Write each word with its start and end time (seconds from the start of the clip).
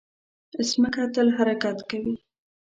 مځکه 0.81 1.03
تل 1.13 1.27
حرکت 1.37 1.77
کوي. 1.89 2.15